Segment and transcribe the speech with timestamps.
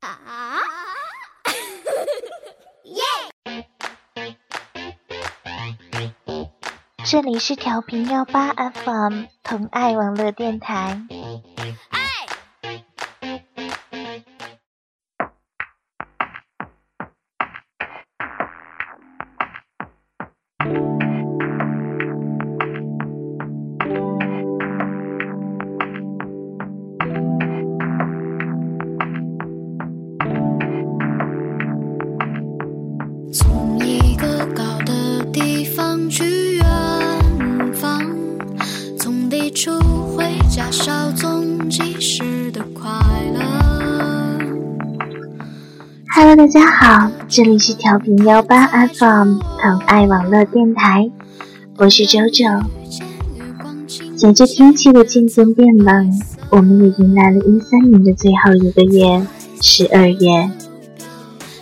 [0.00, 0.60] 啊！
[2.84, 3.02] 耶！
[7.04, 11.00] 这里是调频幺八 FM 同爱网络电台。
[40.82, 41.12] Hello，
[46.34, 51.10] 大家好，这里是调频幺八 FM 疼爱网络电台，
[51.76, 52.46] 我是周周。
[54.16, 59.22] 随着天气的渐渐变冷，我们也迎来了一三年的最后一个月——
[59.60, 60.50] 十二月。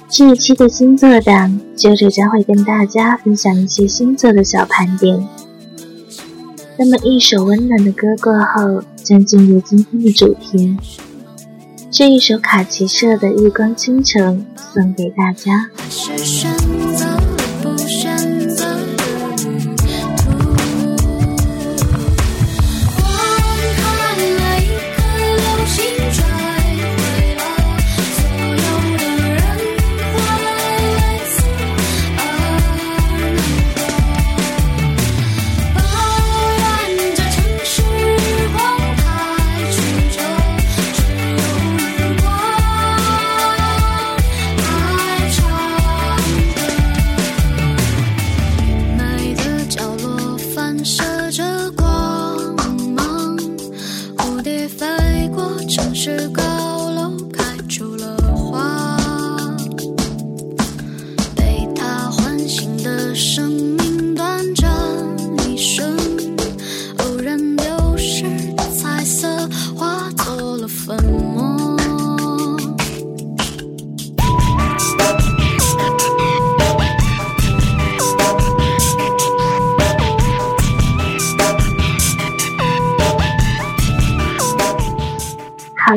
[0.09, 5.27] 这一期的星座档，周周将会跟大家分享一些星座的小盘点。
[6.81, 10.77] 那么，一首温暖的歌过后，将进入今天的主题。
[11.91, 15.69] 这一首卡奇社的《日光倾城》送给大家。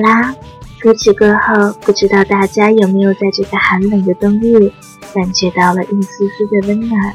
[0.02, 0.36] 啦，
[0.82, 4.72] 歌曲过后，不知道大家有没有在这个寒冷的冬日
[5.14, 7.14] 感觉到了一丝丝的温暖？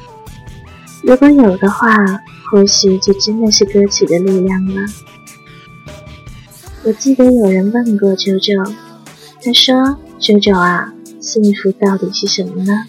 [1.03, 1.95] 如果有的话，
[2.51, 4.83] 或许就真的是歌曲的力量了。
[6.85, 8.53] 我记得有人问过周周，
[9.43, 12.85] 他说：“周周啊，幸福到底是什么呢？”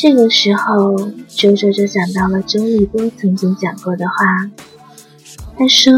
[0.00, 0.96] 这个时候，
[1.26, 4.14] 周周就想到了周立波曾经讲过的话，
[5.58, 5.92] 他说。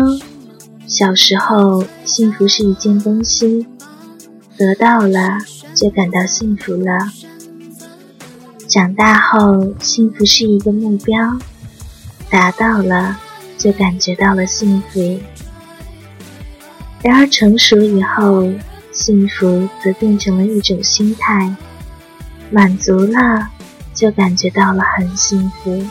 [0.91, 3.65] 小时候，幸福是一件东西，
[4.57, 5.39] 得到了
[5.73, 6.99] 就感到幸福了；
[8.67, 11.39] 长大后，幸福是一个目标，
[12.29, 13.17] 达到了
[13.57, 15.21] 就感觉到了幸福。
[17.05, 18.51] 然而成熟以后，
[18.91, 21.55] 幸福则变成了一种心态，
[22.51, 23.49] 满足了
[23.95, 25.87] 就感觉到了很幸福。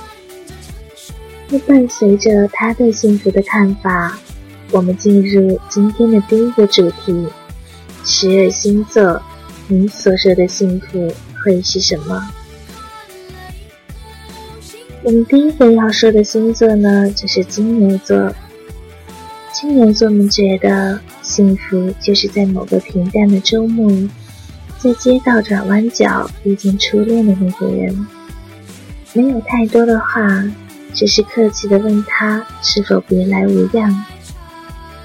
[1.47, 4.19] 那伴随着他对幸福的看法。
[4.71, 7.27] 我们进入今天的第一个主题：
[8.05, 9.21] 十二星座，
[9.67, 11.11] 你所说的幸福
[11.43, 12.29] 会是什么？
[15.01, 18.31] 我们第一个要说的星座呢，就是金牛座。
[19.51, 23.91] 金牛座们觉得幸福就是在某个平淡的周末，
[24.77, 28.07] 在街道转弯角遇见初恋的那个人，
[29.13, 30.43] 没有太多的话，
[30.93, 34.05] 只是客气的问他是否别来无恙。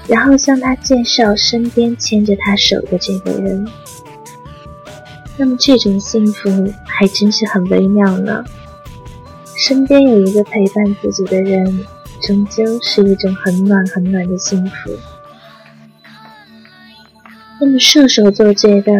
[0.07, 3.67] 然后向他介绍身边牵着他手的这个人，
[5.37, 8.43] 那么这种幸福还真是很微妙呢。
[9.57, 11.85] 身边有一个陪伴自己的人，
[12.21, 14.91] 终究是一种很暖很暖的幸福。
[17.59, 18.91] 那么射手座觉得，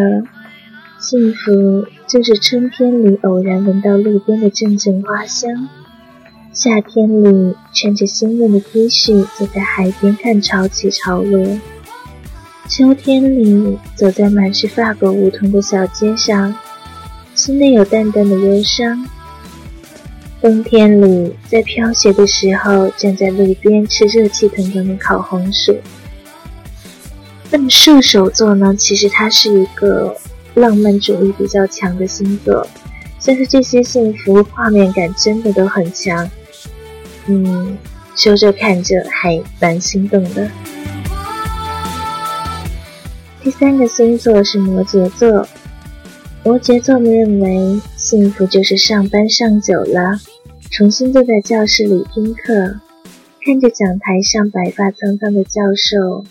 [1.00, 5.70] 幸福就是春天里偶然闻到路边的阵阵花香。
[6.56, 11.60] 夏天里，穿着新润的 T 恤，坐在海边看潮起潮落；
[12.70, 16.56] 秋天里，走在满是法国梧桐的小街上，
[17.36, 19.06] 心内有淡淡的忧伤；
[20.42, 25.78] 冬天里，在飘雪的时候，站在路边吃热气腾腾的烤红薯。
[27.52, 28.74] 那么射手座呢？
[28.78, 30.16] 其实它是一个
[30.54, 32.66] 浪漫主义比较强的星座，
[33.20, 36.32] 像是这些幸福画面感真的都很强。
[37.28, 37.78] 嗯，
[38.16, 40.50] 说着看着还蛮心动的。
[43.42, 45.48] 第三个星座是摩羯座。
[46.44, 50.20] 摩羯座们认为，幸福就是上班上久了，
[50.70, 52.80] 重新坐在教室里听课，
[53.44, 56.24] 看着讲台上白发苍苍的教授，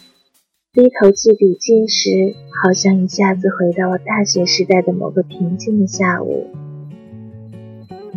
[0.73, 6.46] 低头记笔记时，好像一下子回到了大学时代的某个平静的下午。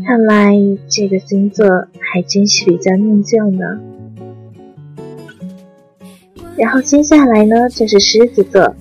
[0.05, 0.53] 看来
[0.87, 1.65] 这个星座
[1.99, 3.79] 还真是比较念旧呢。
[6.55, 8.75] 然后接下来呢，就是狮子座。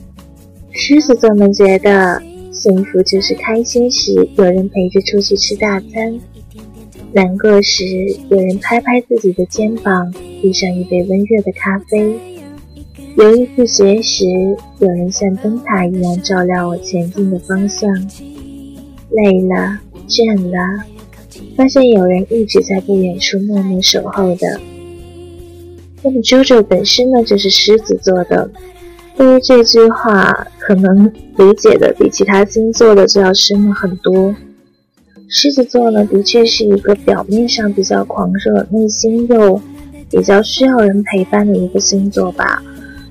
[0.72, 2.22] 狮子座们觉得
[2.52, 6.18] 幸福就是开心时有人陪着出去吃大餐，
[7.12, 7.84] 难过时
[8.28, 12.18] 有人拍拍自己的肩膀，递上一杯温热的咖啡，
[13.16, 14.24] 犹豫不决时
[14.78, 17.90] 有人像灯塔一样照亮我前进的方向，
[19.10, 20.84] 累了倦了，
[21.56, 24.60] 发现有人一直在不远处默默守候的。
[26.02, 28.50] 那么 JoJo 本身呢，就是狮子座的。
[29.16, 31.06] 对于这句话，可能
[31.36, 34.34] 理解的比其他星座的就要深了很多。
[35.28, 39.60] 狮子座呢，的确是一个表面上比较狂热，内心又
[40.10, 42.62] 比较需要人陪伴的一个星座吧。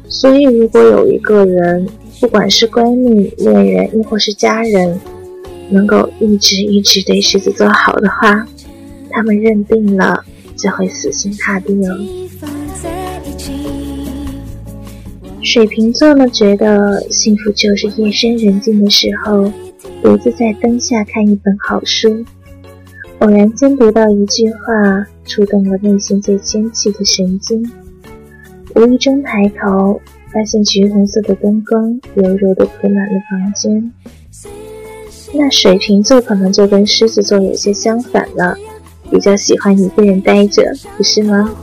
[0.08, 1.90] 所以，如果有一个人，
[2.22, 4.98] 不管是闺蜜、恋人，亦或是家人，
[5.70, 8.46] 能够一直一直对狮子座好的话，
[9.10, 10.24] 他们认定了
[10.56, 11.98] 就会死心塌地了。
[15.44, 19.52] 水瓶座呢，觉得幸福就是夜深人静的时候，
[20.02, 22.26] 独自在灯下看一本好书，
[23.20, 27.64] 偶然间读到一句话，触动了内心最纤细的神经，
[28.76, 30.02] 无意中抬头，
[30.34, 33.92] 发现橘红色的灯光柔柔地铺满了房间。
[35.33, 38.57] 那水瓶座可能就跟狮子座有些相反了，
[39.12, 41.54] 比较喜欢一个人待着，不是吗？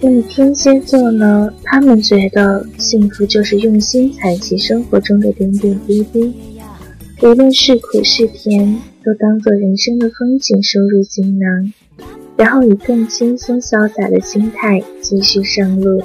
[0.00, 1.52] 那么天蝎座呢？
[1.62, 6.34] 他们觉得幸福就是用心采集生活中的点点滴滴，
[7.22, 11.72] 无论是苦是甜，都当做人生的风景收入锦囊，
[12.36, 16.02] 然后以更轻松潇洒的心态继续上路。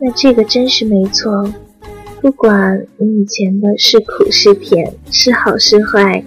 [0.00, 1.52] 那这个真是没错，
[2.26, 6.24] 不管你以前的是苦是甜，是好是坏，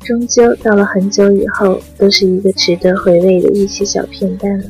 [0.00, 4.66] 终究到了很久以后，都是一个值得回味的一些小片段了。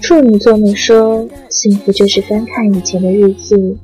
[0.00, 3.76] 处女座们说，幸福就是翻看以前的日记，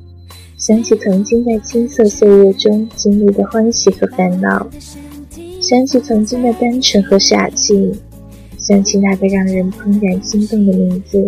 [0.55, 4.65] 想起曾经在青涩岁月中经历的欢喜和烦恼，
[5.59, 7.91] 想起曾经的单纯和傻气，
[8.57, 11.27] 想起那个让人怦然心动的名字，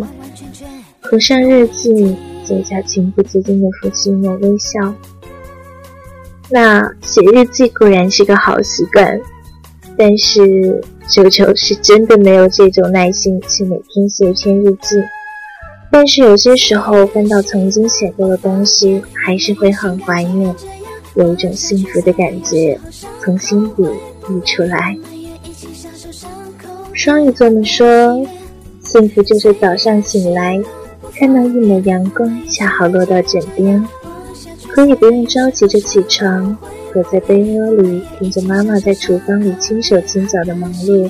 [1.02, 4.94] 合上日记，嘴角情不自禁的浮起一抹微笑。
[6.50, 9.20] 那写日记固然是个好习惯，
[9.98, 10.82] 但是。
[11.10, 15.04] 九九是真的没有这种耐心去每天写一篇日记，
[15.92, 20.56] 但是有些时候翻到曾经写过的东西，还是会很怀念，
[21.16, 22.80] 有一种幸福的感觉
[23.22, 23.84] 从心底
[24.30, 24.98] 溢出来。
[26.94, 28.26] 双鱼座们说，
[28.82, 30.58] 幸福就是早上醒来，
[31.16, 33.86] 看到一抹阳光恰好落到枕边，
[34.68, 36.58] 可以不用着急着起床。
[36.94, 41.10] 躲在被窝里，听着妈妈在厨房里轻手轻脚的忙碌。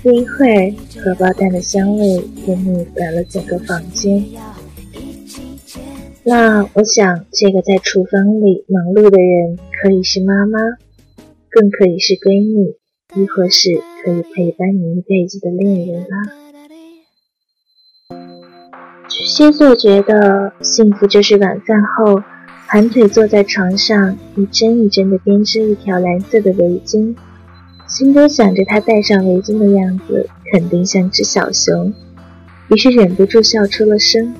[0.00, 4.24] 不一会儿，荷包蛋的香味便弥满了整个房间。
[6.22, 10.58] 那我想，这个在厨房里忙碌的人，可以是妈妈，
[11.50, 12.76] 更可以是闺蜜，
[13.20, 13.70] 亦或是
[14.04, 16.45] 可以陪伴你一辈子的恋人啦。
[19.18, 22.22] 巨蟹座觉得，幸福就是晚饭后。
[22.66, 27.16] 盘腿坐在床上，一针一针地编织一条蓝色的围巾，
[27.86, 31.94] 心中想着他戴上围巾的样子，肯定像只小熊，
[32.68, 34.34] 于是忍不住笑出了声。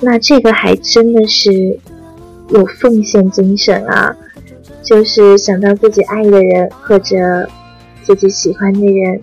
[0.00, 1.78] 那这个还真的是
[2.50, 4.14] 有奉献精神啊！
[4.82, 7.48] 就是想到自己爱的人或者
[8.02, 9.22] 自己喜欢的人，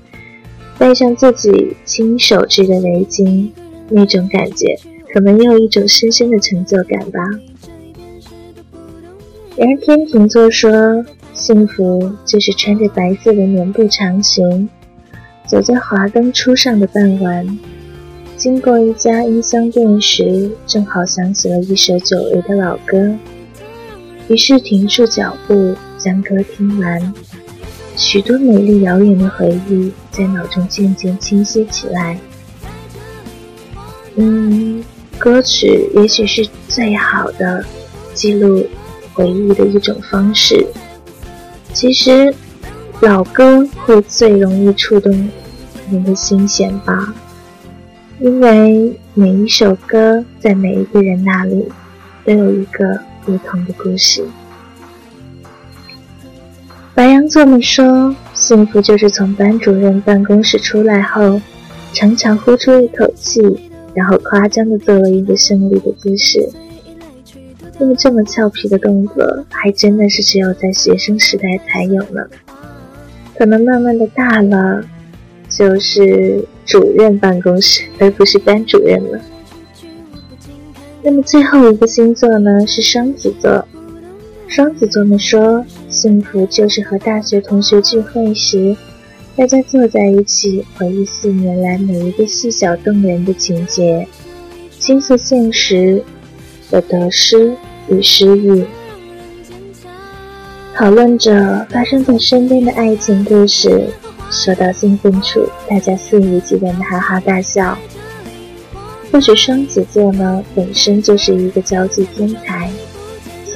[0.80, 3.50] 戴上自己亲手织的围巾，
[3.90, 4.66] 那种感觉。
[5.12, 7.20] 可能也有一种深深的成就感吧。
[9.58, 14.70] 然而天秤座说，幸福就是穿着白色的棉布长裙，
[15.48, 17.60] 走在华灯初上的傍晚，
[18.38, 23.16] 经过一家音箱店时，正好响起了一首久违的老歌，
[24.28, 27.14] 于是停住脚步，将歌听完，
[28.00, 32.18] 许多美丽遥远的回忆在脑中渐渐清晰起来。
[34.16, 34.84] 嗯。
[35.18, 37.62] 歌曲也许是最好的
[38.14, 38.66] 记录
[39.14, 40.66] 回忆的一种方式。
[41.74, 42.34] 其实，
[43.02, 45.12] 老歌会最容易触动
[45.92, 47.14] 人的心弦吧。
[48.22, 51.68] 因为每一首歌在每一个人那里
[52.24, 54.26] 都有一个不同的故事。
[57.00, 61.40] 白羊座们说，幸福就是从班主任办公室出来后，
[61.94, 63.42] 长长呼出一口气，
[63.94, 66.46] 然后夸张的做了一个胜利的姿势。
[67.78, 72.28] 那么这么俏皮的动作，还真的是只有在学生时代才有呢。
[73.38, 74.84] 可能慢慢的大了，
[75.48, 79.22] 就是主任办公室，而不是班主任了。
[81.02, 83.66] 那么最后一个星座呢，是双子座。
[84.50, 88.76] 双子座们说，幸福就是和大学同学聚会时，
[89.36, 94.08] 大家坐在一起，回忆四年来每一个细小动人的情节，
[94.80, 96.04] 倾诉现实
[96.72, 97.56] 的得失
[97.90, 98.66] 与失意，
[100.74, 103.88] 讨论着发生在身边的爱情故事。
[104.32, 107.78] 说到兴奋处，大家肆无忌惮的哈哈大笑。
[109.12, 112.68] 或许双子座呢，本身就是一个交际天才。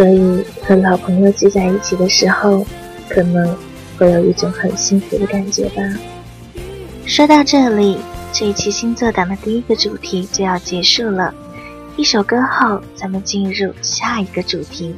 [0.04, 2.68] 所以和老朋友聚在一起的时候，
[3.08, 3.56] 可能
[3.98, 5.82] 会有一种很幸福的感觉吧。
[7.06, 7.98] 说到这里，
[8.34, 11.34] 这一期星座党的第一个主题就要结束了。
[11.96, 14.94] 一首歌后，咱们进入下一个主题。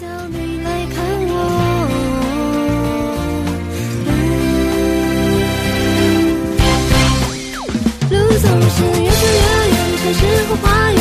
[8.10, 9.38] 路总是越走越
[9.70, 11.00] 远，城市和花园，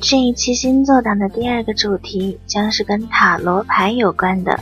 [0.00, 4.58] 这一期星座党的第二个主题将是跟塔罗牌有关的。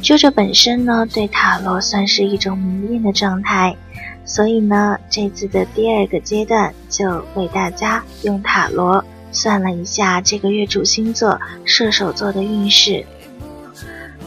[0.00, 3.76] 就这本身呢对塔罗算是一种迷恋的状态，
[4.24, 13.04] 所以呢这次的第二个阶段就为大家用塔罗算了一下这个月主星座射手座的运势。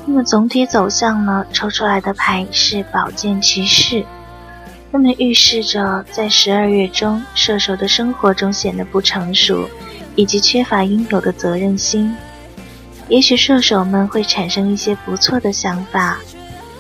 [0.06, 4.06] 那么总体走向呢抽出来的牌是宝剑骑士，
[4.92, 9.68] 那么预示着在十二月中射手的生活中显得不成熟。
[10.18, 12.14] 以及缺乏应有的责任心，
[13.08, 16.18] 也许射手们会产生一些不错的想法，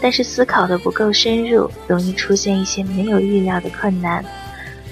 [0.01, 4.25] 但是思考的不够深入，容易出现一些没有预料的困难。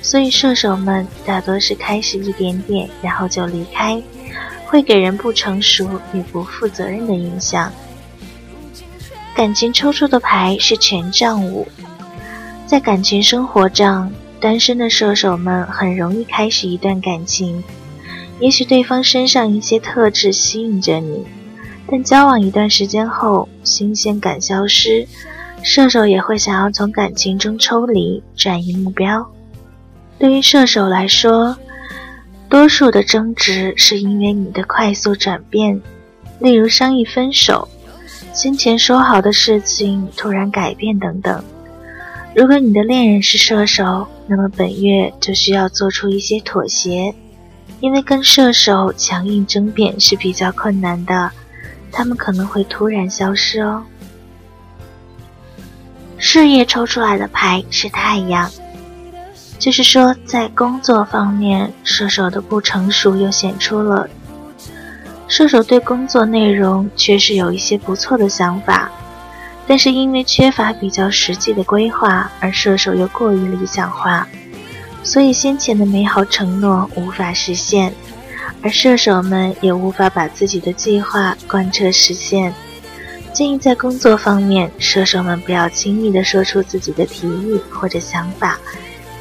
[0.02, 4.00] 所以射手们大多是开始一点点，然后就离开，
[4.68, 7.72] 会给人不成熟与不负责任的印象。
[9.36, 11.68] 感情抽出的牌是权杖五，
[12.68, 17.64] 在感情生活上，单身的射手们很容易开始一段感情。
[18.40, 21.26] 也许对方身上一些特质吸引着你，
[21.90, 25.08] 但交往一段时间后，新鲜感消失，
[25.64, 29.26] 射手也会想要从感情中抽离，转移目标。
[30.20, 31.56] 对于射手来说，
[32.50, 35.82] 多数的争执是因为你的快速转变，
[36.40, 37.68] 例如商议分手、
[38.34, 41.42] 先前说好的事情突然改变等等。
[42.36, 47.16] 如果你的恋人是射手，那么本月就需要做出一些妥协。
[47.80, 51.32] 因为跟射手强硬争辩是比较困难的，
[51.92, 53.84] 他们可能会突然消失哦。
[56.18, 58.50] 事业抽出来的牌是太阳，
[59.60, 64.10] 就是说在工作方面，射手的不成熟又显出了。
[65.28, 68.90] 射手对工作内容确实有一些不错的想法，
[69.68, 74.28] 但是因为缺乏比较实际的规划，而射手又过于理想化。
[75.06, 77.94] 所以先前的美好承诺无法实现，
[78.62, 82.52] 而射手们也无法把自己的计划贯彻实现。
[83.32, 88.58] 建议在工作方面，射手们不要轻易的说出自己的提议或者想法，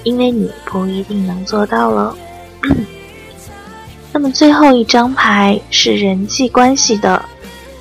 [0.04, 2.16] 因为你不一定能做到喽。
[4.10, 7.22] 那么最后一张牌是人际关系的，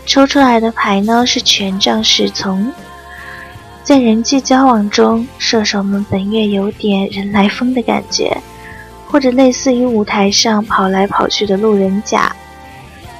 [0.05, 2.69] 抽出来的牌呢是权杖侍从。
[3.83, 8.35] 在人际交往中，射手们本月有点人来疯的感觉，
[9.07, 12.33] 或者类似于舞台上跑来跑去的路人甲。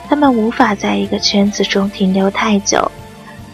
[0.08, 2.90] 他们无法在一个圈子中停留太久，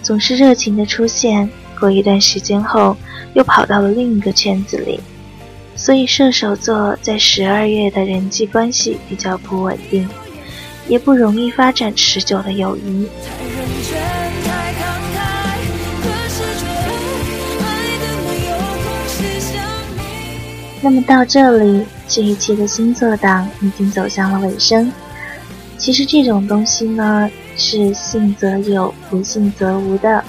[0.03, 1.49] 总是热情的出现，
[1.79, 2.95] 过一段时间后
[3.33, 4.99] 又跑到了另一个圈子里。
[5.75, 10.07] 所以射手座在十二月的人际关系比较不稳定，
[10.87, 13.07] 也不容易发展持久的友谊。
[20.81, 24.91] 那么到这里，这一期的星座档已经走向了尾声。
[25.77, 30.23] 其实这种东西呢，是信则有，不信则无的。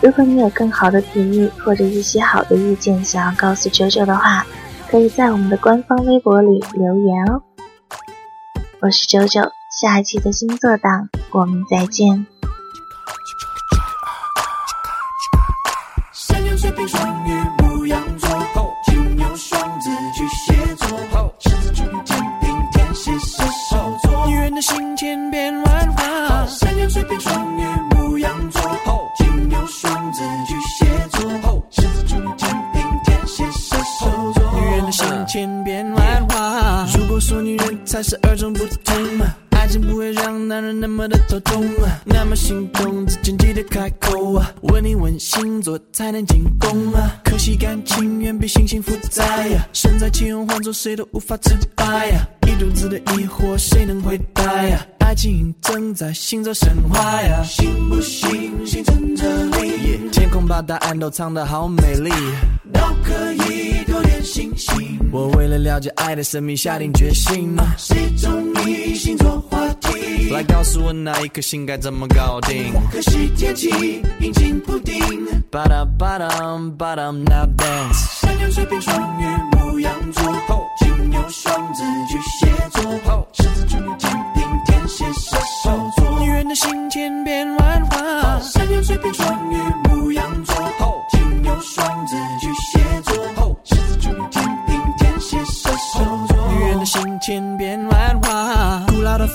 [0.00, 4.44] 如果你有更好的提议或者一些好的意见想要告诉九九的话，
[4.90, 7.40] 可以在我们的官方微博里留言哦。
[8.80, 9.40] 我是九九，
[9.80, 12.26] 下一期的星座档我们再见。
[48.24, 54.80] 远比星星复杂呀，身在其中换做谁都无法自拔呀，一肚子的疑惑谁能回答呀？
[55.04, 62.10] 爱情正在行走神话呀，信不信星辰这里，天空把答案都藏得好美丽，
[62.72, 64.98] 都可以多点星星。
[65.12, 67.54] 我为了了解爱的神秘，下定决心。
[67.76, 70.30] 谁中意星座话题？
[70.30, 72.72] 来告诉我哪一颗星该怎么搞定？
[72.90, 73.68] 可惜天气
[74.20, 74.98] 阴晴不定。
[75.50, 76.28] 巴达巴达
[76.78, 78.20] 巴达，Now dance。
[78.22, 80.24] 山羊、水瓶、双鱼、牧羊座、
[80.80, 82.82] 金牛、双子、巨蟹座、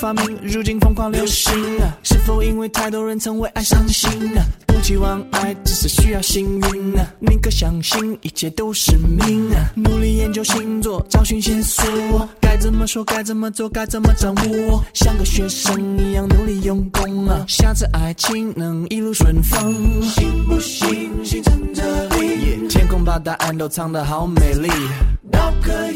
[0.10, 1.95] 发明，如今疯狂流行啊！
[2.02, 4.43] 是否因为太多人曾为爱伤心啊？
[4.82, 9.69] 期望爱只是需要幸运啊，宁可相信一切都是命啊。
[9.76, 17.45] 努力研究星座，找寻线索，该怎么说，该怎么做，该怎么掌握，像个学生一样努力用功啊。
[17.48, 21.84] 下次爱情能一路顺风，行不行星辰这
[22.15, 22.67] 里？
[22.67, 25.19] 天空把答案都藏得好美丽，都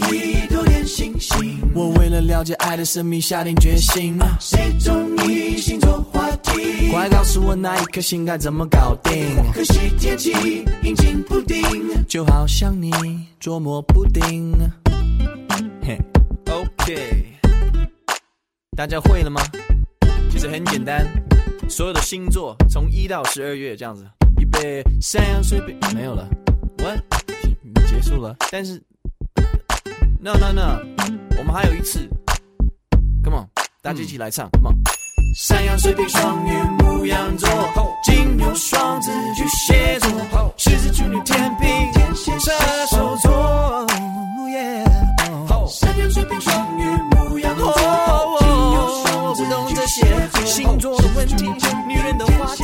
[0.01, 1.59] 可以多点信心。
[1.73, 4.17] 我为了了解爱的神秘，下定决心。
[4.39, 6.91] 谁中意星座话题？
[6.91, 8.65] 快告诉我那一颗星该怎么？
[8.67, 11.63] 搞定，可惜天气阴晴不定，
[12.07, 12.91] 就好像你
[13.39, 14.53] 捉摸不定。
[15.81, 15.97] 嘿
[16.49, 17.25] ，OK，
[18.77, 19.41] 大家会了吗？
[20.29, 21.05] 其实很简单，
[21.67, 24.05] 所有的星座从一到十二月这样子，
[24.39, 26.27] 预备，山羊水瓶没有了
[26.77, 26.99] ，What？
[27.87, 28.81] 结束了，但是
[30.23, 30.79] ，No No No，
[31.37, 31.99] 我们还有一次
[33.25, 33.47] ，Come on，
[33.81, 34.75] 大家一起来唱，Come on。
[35.35, 37.49] 山羊、水瓶、双鱼、牧羊座，
[38.05, 40.09] 金牛、双子、巨蟹座，
[40.55, 42.51] 狮子、处女、天平、天蝎、射
[42.89, 43.85] 手座。
[45.67, 47.73] 山羊、水瓶、双鱼、牧羊座，
[48.39, 51.43] 金牛、双子、巨蟹座，星座的问题，
[51.85, 52.63] 女人的话题。